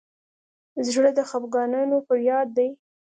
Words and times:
زړه 0.89 1.09
د 1.17 1.19
خفګانونو 1.29 1.95
فریاد 2.07 2.47
دی. 2.57 2.69